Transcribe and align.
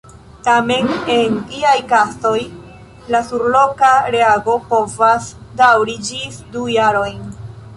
Tamen 0.45 0.87
en 1.15 1.35
iaj 1.57 1.73
kazoj 1.91 2.39
la 3.15 3.21
surloka 3.27 3.91
reago 4.17 4.57
povas 4.73 5.29
daŭri 5.61 5.99
ĝis 6.09 6.41
du 6.57 6.65
jarojn. 6.79 7.23